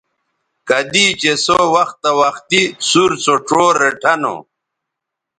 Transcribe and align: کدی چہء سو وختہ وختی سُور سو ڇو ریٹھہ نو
کدی 0.69 1.05
چہء 1.21 1.35
سو 1.45 1.57
وختہ 1.73 2.11
وختی 2.19 2.61
سُور 2.89 3.11
سو 3.23 3.33
ڇو 3.47 3.63
ریٹھہ 3.79 4.13
نو 4.21 4.35